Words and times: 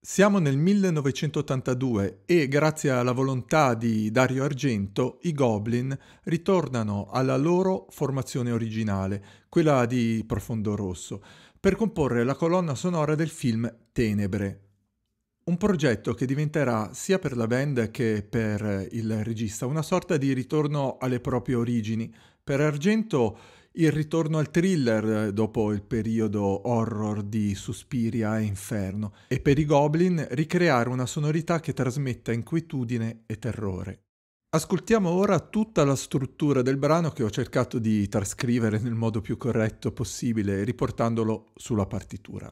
Siamo 0.00 0.38
nel 0.38 0.56
1982 0.56 2.22
e 2.24 2.46
grazie 2.46 2.90
alla 2.90 3.10
volontà 3.10 3.74
di 3.74 4.12
Dario 4.12 4.44
Argento 4.44 5.18
i 5.22 5.32
Goblin 5.32 5.94
ritornano 6.22 7.08
alla 7.10 7.36
loro 7.36 7.88
formazione 7.90 8.52
originale, 8.52 9.22
quella 9.48 9.86
di 9.86 10.22
Profondo 10.24 10.76
Rosso, 10.76 11.20
per 11.58 11.74
comporre 11.74 12.22
la 12.22 12.36
colonna 12.36 12.76
sonora 12.76 13.16
del 13.16 13.28
film 13.28 13.68
Tenebre. 13.90 14.60
Un 15.46 15.56
progetto 15.56 16.14
che 16.14 16.26
diventerà 16.26 16.90
sia 16.94 17.18
per 17.18 17.36
la 17.36 17.48
band 17.48 17.90
che 17.90 18.22
per 18.22 18.86
il 18.92 19.24
regista 19.24 19.66
una 19.66 19.82
sorta 19.82 20.16
di 20.16 20.32
ritorno 20.32 20.96
alle 21.00 21.18
proprie 21.18 21.56
origini. 21.56 22.14
Per 22.44 22.60
Argento 22.60 23.36
il 23.72 23.92
ritorno 23.92 24.38
al 24.38 24.50
thriller 24.50 25.32
dopo 25.32 25.72
il 25.72 25.82
periodo 25.82 26.68
horror 26.68 27.22
di 27.22 27.54
Suspiria 27.54 28.38
e 28.38 28.44
Inferno 28.44 29.14
e 29.28 29.40
per 29.40 29.58
i 29.58 29.64
Goblin 29.64 30.26
ricreare 30.30 30.88
una 30.88 31.06
sonorità 31.06 31.60
che 31.60 31.72
trasmetta 31.72 32.32
inquietudine 32.32 33.22
e 33.26 33.38
terrore. 33.38 34.02
Ascoltiamo 34.50 35.10
ora 35.10 35.40
tutta 35.40 35.84
la 35.84 35.94
struttura 35.94 36.62
del 36.62 36.78
brano 36.78 37.10
che 37.10 37.22
ho 37.22 37.30
cercato 37.30 37.78
di 37.78 38.08
trascrivere 38.08 38.78
nel 38.78 38.94
modo 38.94 39.20
più 39.20 39.36
corretto 39.36 39.92
possibile 39.92 40.64
riportandolo 40.64 41.52
sulla 41.54 41.86
partitura. 41.86 42.50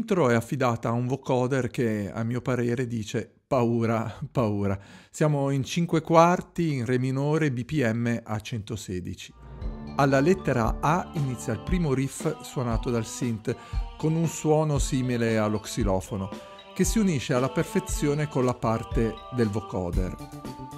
L'intro 0.00 0.30
è 0.30 0.34
affidata 0.34 0.88
a 0.88 0.92
un 0.92 1.06
vocoder 1.06 1.68
che 1.68 2.10
a 2.10 2.22
mio 2.22 2.40
parere 2.40 2.86
dice 2.86 3.30
paura, 3.46 4.18
paura. 4.32 4.78
Siamo 5.10 5.50
in 5.50 5.62
5 5.62 6.00
quarti 6.00 6.72
in 6.72 6.86
re 6.86 6.98
minore 6.98 7.52
BPM 7.52 8.22
a 8.24 8.40
116. 8.40 9.34
Alla 9.96 10.20
lettera 10.20 10.78
A 10.80 11.10
inizia 11.16 11.52
il 11.52 11.60
primo 11.60 11.92
riff 11.92 12.40
suonato 12.40 12.88
dal 12.88 13.04
synth 13.04 13.54
con 13.98 14.14
un 14.14 14.26
suono 14.26 14.78
simile 14.78 15.36
allo 15.36 15.58
xilofono 15.58 16.30
che 16.80 16.86
si 16.86 16.98
unisce 16.98 17.34
alla 17.34 17.50
perfezione 17.50 18.26
con 18.26 18.46
la 18.46 18.54
parte 18.54 19.14
del 19.32 19.50
vocoder. 19.50 20.16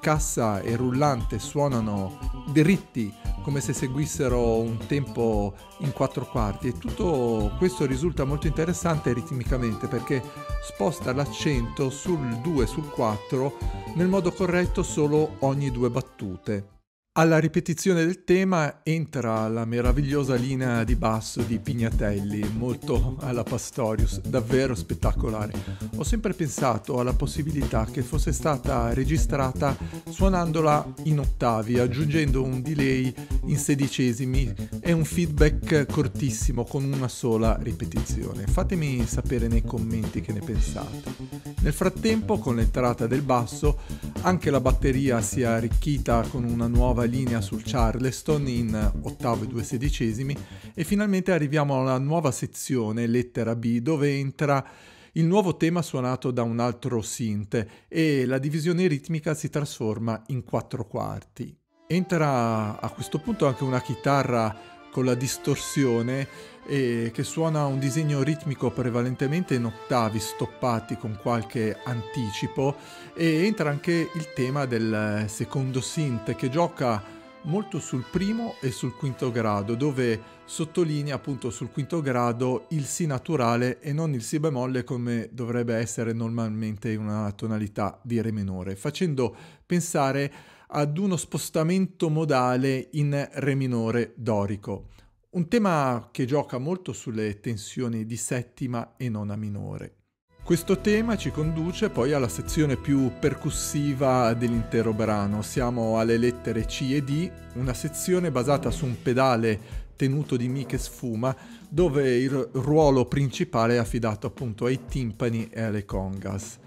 Cassa 0.00 0.60
e 0.60 0.76
rullante 0.76 1.40
suonano 1.40 2.44
dritti 2.52 3.12
come 3.42 3.60
se 3.60 3.72
seguissero 3.72 4.60
un 4.60 4.76
tempo 4.86 5.52
in 5.78 5.92
quattro 5.92 6.24
quarti 6.24 6.68
e 6.68 6.78
tutto 6.78 7.52
questo 7.58 7.84
risulta 7.84 8.22
molto 8.22 8.46
interessante 8.46 9.12
ritmicamente 9.12 9.88
perché 9.88 10.22
sposta 10.62 11.12
l'accento 11.12 11.90
sul 11.90 12.36
2 12.42 12.66
sul 12.68 12.88
4 12.90 13.58
nel 13.96 14.06
modo 14.06 14.30
corretto 14.30 14.84
solo 14.84 15.34
ogni 15.40 15.72
due 15.72 15.90
battute. 15.90 16.77
Alla 17.18 17.38
ripetizione 17.38 18.04
del 18.04 18.22
tema 18.22 18.78
entra 18.84 19.48
la 19.48 19.64
meravigliosa 19.64 20.36
linea 20.36 20.84
di 20.84 20.94
basso 20.94 21.42
di 21.42 21.58
Pignatelli, 21.58 22.48
molto 22.56 23.16
alla 23.18 23.42
Pastorius, 23.42 24.20
davvero 24.20 24.76
spettacolare. 24.76 25.52
Ho 25.96 26.04
sempre 26.04 26.32
pensato 26.32 27.00
alla 27.00 27.14
possibilità 27.14 27.88
che 27.90 28.02
fosse 28.02 28.30
stata 28.30 28.94
registrata 28.94 29.76
suonandola 30.08 30.94
in 31.06 31.18
ottavi, 31.18 31.80
aggiungendo 31.80 32.44
un 32.44 32.62
delay 32.62 33.12
in 33.46 33.58
sedicesimi 33.58 34.54
e 34.78 34.92
un 34.92 35.04
feedback 35.04 35.86
cortissimo 35.90 36.62
con 36.62 36.84
una 36.84 37.08
sola 37.08 37.58
ripetizione. 37.60 38.46
Fatemi 38.46 39.04
sapere 39.06 39.48
nei 39.48 39.64
commenti 39.64 40.20
che 40.20 40.32
ne 40.32 40.38
pensate. 40.38 41.16
Nel 41.62 41.72
frattempo, 41.72 42.38
con 42.38 42.54
l'entrata 42.54 43.08
del 43.08 43.22
basso, 43.22 43.80
anche 44.20 44.52
la 44.52 44.60
batteria 44.60 45.20
si 45.20 45.40
è 45.40 45.46
arricchita 45.46 46.24
con 46.30 46.44
una 46.44 46.68
nuova 46.68 47.06
linea 47.08 47.40
sul 47.40 47.62
Charleston 47.64 48.46
in 48.46 48.92
ottavo 49.02 49.44
e 49.44 49.46
due 49.46 49.64
sedicesimi 49.64 50.36
e 50.74 50.84
finalmente 50.84 51.32
arriviamo 51.32 51.80
alla 51.80 51.98
nuova 51.98 52.30
sezione, 52.30 53.06
lettera 53.06 53.56
B, 53.56 53.78
dove 53.78 54.16
entra 54.16 54.64
il 55.12 55.24
nuovo 55.24 55.56
tema 55.56 55.82
suonato 55.82 56.30
da 56.30 56.42
un 56.42 56.60
altro 56.60 57.02
synth 57.02 57.66
e 57.88 58.26
la 58.26 58.38
divisione 58.38 58.86
ritmica 58.86 59.34
si 59.34 59.50
trasforma 59.50 60.22
in 60.28 60.44
quattro 60.44 60.86
quarti. 60.86 61.56
Entra 61.86 62.78
a 62.78 62.90
questo 62.90 63.18
punto 63.18 63.46
anche 63.46 63.64
una 63.64 63.80
chitarra 63.80 64.77
con 64.90 65.04
la 65.04 65.14
distorsione 65.14 66.26
e 66.66 67.10
che 67.14 67.22
suona 67.22 67.64
un 67.64 67.78
disegno 67.78 68.22
ritmico 68.22 68.70
prevalentemente 68.70 69.54
in 69.54 69.64
ottavi 69.64 70.18
stoppati 70.18 70.96
con 70.96 71.18
qualche 71.20 71.78
anticipo 71.84 72.76
e 73.14 73.46
entra 73.46 73.70
anche 73.70 74.10
il 74.12 74.32
tema 74.34 74.66
del 74.66 75.24
secondo 75.28 75.80
synth 75.80 76.34
che 76.34 76.50
gioca 76.50 77.16
molto 77.42 77.78
sul 77.78 78.04
primo 78.10 78.56
e 78.60 78.70
sul 78.70 78.94
quinto 78.94 79.30
grado 79.30 79.74
dove 79.74 80.36
sottolinea 80.44 81.14
appunto 81.14 81.50
sul 81.50 81.70
quinto 81.70 82.00
grado 82.00 82.66
il 82.70 82.84
si 82.84 83.06
naturale 83.06 83.80
e 83.80 83.92
non 83.92 84.12
il 84.12 84.22
si 84.22 84.38
bemolle 84.38 84.84
come 84.84 85.28
dovrebbe 85.32 85.74
essere 85.74 86.12
normalmente 86.12 86.90
in 86.90 87.00
una 87.00 87.30
tonalità 87.32 87.98
di 88.02 88.20
re 88.20 88.32
minore 88.32 88.76
facendo 88.76 89.34
pensare 89.64 90.56
ad 90.70 90.98
uno 90.98 91.16
spostamento 91.16 92.10
modale 92.10 92.88
in 92.92 93.28
re 93.32 93.54
minore 93.54 94.12
dorico. 94.16 94.88
Un 95.30 95.48
tema 95.48 96.08
che 96.10 96.24
gioca 96.24 96.58
molto 96.58 96.92
sulle 96.92 97.40
tensioni 97.40 98.04
di 98.06 98.16
settima 98.16 98.94
e 98.96 99.08
nona 99.08 99.36
minore. 99.36 99.94
Questo 100.42 100.80
tema 100.80 101.16
ci 101.16 101.30
conduce 101.30 101.90
poi 101.90 102.14
alla 102.14 102.28
sezione 102.28 102.76
più 102.76 103.12
percussiva 103.18 104.32
dell'intero 104.32 104.94
brano. 104.94 105.42
Siamo 105.42 105.98
alle 105.98 106.16
lettere 106.16 106.64
C 106.64 106.88
e 106.92 107.02
D, 107.02 107.30
una 107.54 107.74
sezione 107.74 108.30
basata 108.30 108.70
su 108.70 108.86
un 108.86 108.96
pedale 109.02 109.86
tenuto 109.94 110.36
di 110.36 110.48
Mi 110.48 110.64
che 110.64 110.78
sfuma, 110.78 111.36
dove 111.68 112.16
il 112.16 112.48
ruolo 112.52 113.04
principale 113.04 113.74
è 113.74 113.78
affidato 113.78 114.26
appunto 114.26 114.64
ai 114.64 114.86
timpani 114.86 115.48
e 115.50 115.60
alle 115.60 115.84
congas. 115.84 116.58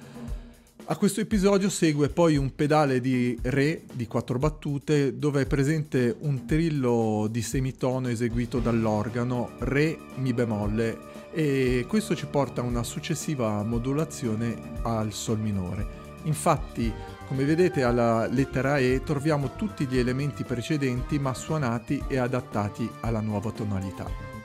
A 0.85 0.97
questo 0.97 1.21
episodio 1.21 1.69
segue 1.69 2.09
poi 2.09 2.35
un 2.35 2.53
pedale 2.53 2.99
di 2.99 3.37
Re 3.43 3.83
di 3.93 4.07
quattro 4.07 4.39
battute 4.39 5.17
dove 5.17 5.41
è 5.41 5.45
presente 5.45 6.13
un 6.21 6.45
trillo 6.45 7.27
di 7.29 7.41
semitono 7.41 8.09
eseguito 8.09 8.59
dall'organo 8.59 9.51
Re 9.59 9.97
Mi 10.15 10.33
bemolle 10.33 11.29
e 11.31 11.85
questo 11.87 12.15
ci 12.15 12.25
porta 12.25 12.61
a 12.61 12.65
una 12.65 12.83
successiva 12.83 13.63
modulazione 13.63 14.79
al 14.81 15.13
Sol 15.13 15.39
minore. 15.39 15.99
Infatti, 16.23 16.91
come 17.27 17.45
vedete 17.45 17.83
alla 17.83 18.27
lettera 18.27 18.77
E 18.77 19.01
troviamo 19.05 19.55
tutti 19.55 19.85
gli 19.85 19.97
elementi 19.97 20.43
precedenti 20.43 21.19
ma 21.19 21.33
suonati 21.33 22.03
e 22.07 22.17
adattati 22.17 22.89
alla 23.01 23.21
nuova 23.21 23.51
tonalità. 23.51 24.40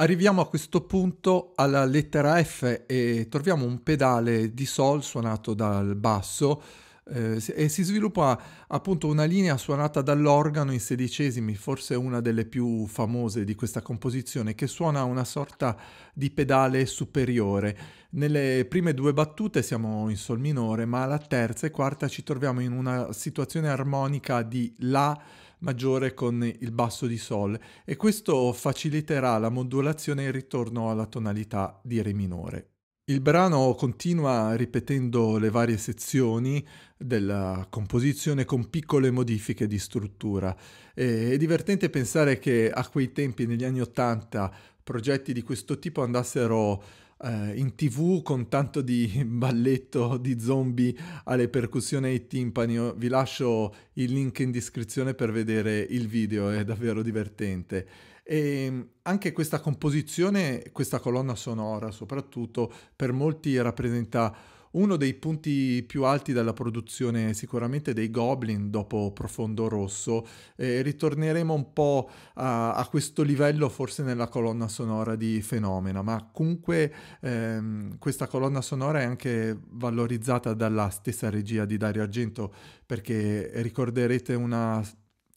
Arriviamo 0.00 0.40
a 0.40 0.48
questo 0.48 0.80
punto 0.80 1.52
alla 1.56 1.84
lettera 1.84 2.42
F 2.42 2.84
e 2.86 3.26
troviamo 3.28 3.66
un 3.66 3.82
pedale 3.82 4.54
di 4.54 4.64
Sol 4.64 5.02
suonato 5.02 5.52
dal 5.52 5.94
basso 5.94 6.62
eh, 7.04 7.38
e 7.54 7.68
si 7.68 7.82
sviluppa 7.82 8.40
appunto 8.66 9.08
una 9.08 9.24
linea 9.24 9.58
suonata 9.58 10.00
dall'organo 10.00 10.72
in 10.72 10.80
sedicesimi, 10.80 11.54
forse 11.54 11.96
una 11.96 12.22
delle 12.22 12.46
più 12.46 12.86
famose 12.86 13.44
di 13.44 13.54
questa 13.54 13.82
composizione, 13.82 14.54
che 14.54 14.66
suona 14.66 15.04
una 15.04 15.24
sorta 15.24 15.76
di 16.14 16.30
pedale 16.30 16.86
superiore. 16.86 17.76
Nelle 18.12 18.64
prime 18.70 18.94
due 18.94 19.12
battute 19.12 19.62
siamo 19.62 20.08
in 20.08 20.16
Sol 20.16 20.38
minore, 20.38 20.86
ma 20.86 21.02
alla 21.02 21.18
terza 21.18 21.66
e 21.66 21.70
quarta 21.70 22.08
ci 22.08 22.22
troviamo 22.22 22.60
in 22.60 22.72
una 22.72 23.12
situazione 23.12 23.68
armonica 23.68 24.40
di 24.40 24.74
La 24.78 25.20
maggiore 25.60 26.14
con 26.14 26.42
il 26.42 26.72
basso 26.72 27.06
di 27.06 27.18
Sol 27.18 27.58
e 27.84 27.96
questo 27.96 28.52
faciliterà 28.52 29.38
la 29.38 29.48
modulazione 29.48 30.24
e 30.24 30.26
il 30.26 30.32
ritorno 30.32 30.90
alla 30.90 31.06
tonalità 31.06 31.80
di 31.82 32.02
Re 32.02 32.12
minore. 32.12 32.70
Il 33.10 33.20
brano 33.20 33.74
continua 33.74 34.54
ripetendo 34.54 35.36
le 35.36 35.50
varie 35.50 35.78
sezioni 35.78 36.64
della 36.96 37.66
composizione 37.68 38.44
con 38.44 38.70
piccole 38.70 39.10
modifiche 39.10 39.66
di 39.66 39.80
struttura. 39.80 40.56
è 40.94 41.36
divertente 41.36 41.90
pensare 41.90 42.38
che 42.38 42.70
a 42.70 42.86
quei 42.88 43.10
tempi, 43.10 43.46
negli 43.46 43.64
anni 43.64 43.80
Ottanta, 43.80 44.54
progetti 44.84 45.32
di 45.32 45.42
questo 45.42 45.80
tipo 45.80 46.02
andassero 46.02 46.82
eh, 47.22 47.56
in 47.56 47.74
tv 47.74 48.22
con 48.22 48.48
tanto 48.48 48.80
di 48.80 49.22
balletto 49.26 50.16
di 50.16 50.40
zombie 50.40 50.94
alle 51.24 51.48
percussioni 51.48 52.06
ai 52.06 52.26
timpani. 52.26 52.92
Vi 52.96 53.08
lascio 53.08 53.74
il 53.94 54.12
link 54.12 54.38
in 54.40 54.50
descrizione 54.50 55.14
per 55.14 55.32
vedere 55.32 55.80
il 55.80 56.08
video, 56.08 56.50
è 56.50 56.64
davvero 56.64 57.02
divertente. 57.02 57.86
E 58.22 58.86
anche 59.02 59.32
questa 59.32 59.60
composizione, 59.60 60.70
questa 60.72 61.00
colonna 61.00 61.34
sonora 61.34 61.90
soprattutto, 61.90 62.72
per 62.94 63.12
molti 63.12 63.60
rappresenta 63.60 64.34
uno 64.72 64.96
dei 64.96 65.14
punti 65.14 65.82
più 65.86 66.04
alti 66.04 66.32
della 66.32 66.52
produzione 66.52 67.34
sicuramente 67.34 67.92
dei 67.92 68.10
Goblin 68.10 68.70
dopo 68.70 69.12
Profondo 69.12 69.68
Rosso. 69.68 70.26
Eh, 70.56 70.82
ritorneremo 70.82 71.52
un 71.52 71.72
po' 71.72 72.10
a, 72.34 72.74
a, 72.74 72.86
questo 72.88 73.22
livello 73.22 73.68
forse 73.68 74.02
nella 74.02 74.28
colonna 74.28 74.68
sonora 74.68 75.16
di 75.16 75.40
Fenomena, 75.42 76.02
ma 76.02 76.28
comunque 76.32 76.92
ehm, 77.20 77.98
questa 77.98 78.26
colonna 78.26 78.60
sonora 78.60 79.00
è 79.00 79.04
anche 79.04 79.58
valorizzata 79.70 80.54
dalla 80.54 80.90
stessa 80.90 81.30
regia 81.30 81.64
di 81.64 81.76
Dario 81.76 82.02
Argento 82.02 82.54
perché 82.86 83.50
ricorderete 83.54 84.34
una 84.34 84.82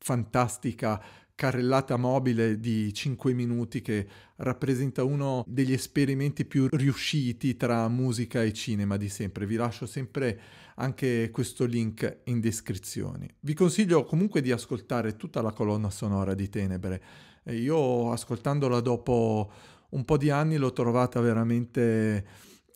fantastica 0.04 1.02
carrellata 1.36 1.98
mobile 1.98 2.60
di 2.60 2.94
5 2.94 3.34
minuti 3.34 3.82
che 3.82 4.08
rappresenta 4.38 5.04
uno 5.04 5.44
degli 5.48 5.74
esperimenti 5.74 6.46
più 6.46 6.68
riusciti 6.70 7.58
tra 7.58 7.88
musica 7.88 8.44
e 8.44 8.54
cinema 8.54 8.98
di 8.98 9.10
sempre. 9.10 9.46
Vi 9.46 9.56
lascio 9.56 9.86
sempre 9.86 10.40
anche 10.76 11.30
questo 11.32 11.66
link 11.66 12.20
in 12.26 12.40
descrizione. 12.40 13.36
Vi 13.40 13.54
consiglio 13.54 14.04
comunque 14.04 14.42
di 14.42 14.52
ascoltare 14.52 15.16
tutta 15.16 15.42
la 15.42 15.52
colonna 15.52 15.90
sonora 15.90 16.34
di 16.34 16.50
Tenebre. 16.50 17.04
Io 17.46 18.12
ascoltandola 18.12 18.80
dopo 18.80 19.52
un 19.90 20.06
po' 20.06 20.18
di 20.18 20.30
anni 20.30 20.58
l'ho 20.58 20.72
trovata 20.72 21.20
veramente 21.20 22.26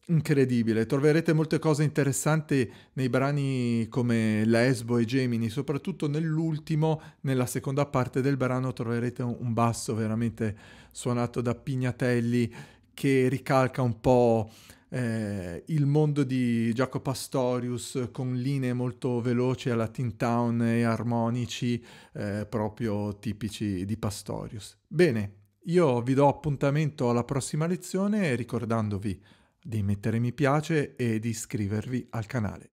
incredibile. 0.07 0.85
Troverete 0.85 1.33
molte 1.33 1.59
cose 1.59 1.83
interessanti 1.83 2.69
nei 2.93 3.09
brani 3.09 3.87
come 3.89 4.45
Lesbo 4.45 4.97
e 4.97 5.05
Gemini, 5.05 5.49
soprattutto 5.49 6.07
nell'ultimo, 6.07 7.01
nella 7.21 7.45
seconda 7.45 7.85
parte 7.85 8.21
del 8.21 8.37
brano 8.37 8.73
troverete 8.73 9.23
un 9.23 9.53
basso 9.53 9.95
veramente 9.95 10.55
suonato 10.91 11.41
da 11.41 11.55
Pignatelli 11.55 12.53
che 12.93 13.27
ricalca 13.29 13.81
un 13.81 13.99
po' 13.99 14.49
eh, 14.89 15.63
il 15.67 15.85
mondo 15.85 16.23
di 16.23 16.71
Jacopo 16.73 17.11
Pastorius 17.11 18.09
con 18.11 18.35
linee 18.35 18.73
molto 18.73 19.19
veloci 19.19 19.69
alla 19.69 19.87
Tin 19.87 20.15
Town 20.15 20.61
e 20.61 20.83
armonici 20.83 21.83
eh, 22.13 22.45
proprio 22.49 23.17
tipici 23.19 23.85
di 23.85 23.97
Pastorius. 23.97 24.77
Bene, 24.87 25.33
io 25.65 26.01
vi 26.01 26.13
do 26.13 26.27
appuntamento 26.27 27.09
alla 27.09 27.25
prossima 27.25 27.67
lezione 27.67 28.33
ricordandovi 28.35 29.21
di 29.67 29.83
mettere 29.83 30.17
mi 30.19 30.31
piace 30.31 30.95
e 30.95 31.19
di 31.19 31.27
iscrivervi 31.27 32.07
al 32.11 32.25
canale. 32.25 32.76